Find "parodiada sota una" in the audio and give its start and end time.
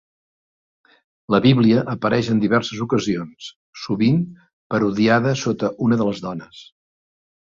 4.75-6.01